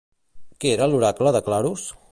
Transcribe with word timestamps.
Què 0.63 0.71
era 0.77 0.87
l'oracle 0.93 1.37
de 1.37 1.45
Claros? 1.51 1.87